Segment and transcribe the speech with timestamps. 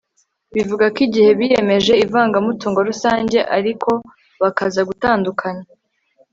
[0.55, 3.91] bivuga ko igihe biyemeje ivangamutungo rusange ariko
[4.41, 5.63] bakaza gutandukana